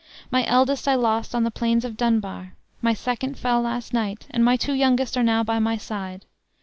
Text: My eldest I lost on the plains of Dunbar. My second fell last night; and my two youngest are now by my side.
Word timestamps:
My 0.31 0.43
eldest 0.47 0.87
I 0.87 0.95
lost 0.95 1.35
on 1.35 1.43
the 1.43 1.51
plains 1.51 1.85
of 1.85 1.95
Dunbar. 1.95 2.55
My 2.81 2.95
second 2.95 3.37
fell 3.37 3.61
last 3.61 3.93
night; 3.93 4.25
and 4.31 4.43
my 4.43 4.55
two 4.57 4.73
youngest 4.73 5.15
are 5.15 5.21
now 5.21 5.43
by 5.43 5.59
my 5.59 5.77
side. 5.77 6.25